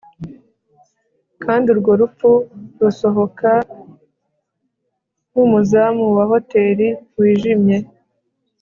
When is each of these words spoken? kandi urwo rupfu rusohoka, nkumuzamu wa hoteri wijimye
kandi 1.43 1.65
urwo 1.73 1.91
rupfu 2.01 2.31
rusohoka, 2.81 3.51
nkumuzamu 5.29 6.05
wa 6.17 6.25
hoteri 6.31 6.87
wijimye 7.17 7.77